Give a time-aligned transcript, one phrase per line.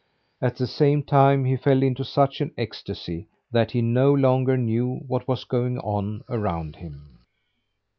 [0.41, 4.95] At the same time he fell into such an ecstasy that he no longer knew
[5.07, 7.19] what was going on around him.